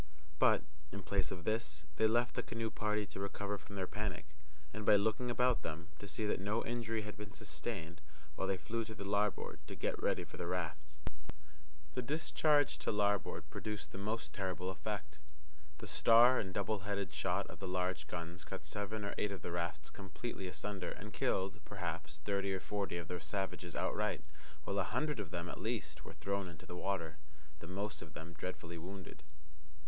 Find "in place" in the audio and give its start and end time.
0.91-1.29